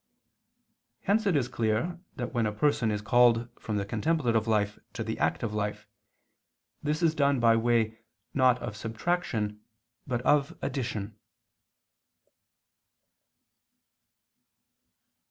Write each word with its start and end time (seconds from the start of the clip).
Hence 1.03 1.27
it 1.27 1.35
is 1.35 1.47
clear 1.47 1.99
that 2.15 2.33
when 2.33 2.47
a 2.47 2.51
person 2.51 2.89
is 2.89 3.03
called 3.03 3.47
from 3.61 3.77
the 3.77 3.85
contemplative 3.85 4.47
life 4.47 4.79
to 4.93 5.03
the 5.03 5.19
active 5.19 5.53
life, 5.53 5.87
this 6.81 7.03
is 7.03 7.13
done 7.13 7.39
by 7.39 7.55
way 7.55 7.99
not 8.33 8.57
of 8.63 8.75
subtraction 8.75 9.61
but 10.07 10.23
of 10.23 10.57
addition. 10.59 11.19